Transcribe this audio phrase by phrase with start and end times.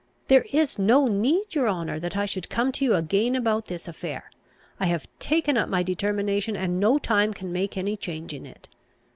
[0.29, 3.87] "There is no need, your honour, that I should come to you again about this
[3.87, 4.31] affair.
[4.79, 8.67] I have taken up my determination, and no time can make any change in it.